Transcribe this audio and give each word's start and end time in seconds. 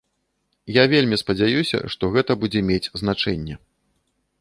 Я 0.77 0.83
вельмі 0.93 1.19
спадзяюся, 1.23 1.83
што 1.97 2.03
гэта 2.17 2.31
будзе 2.45 2.67
мець 2.73 2.91
значэнне. 3.05 3.55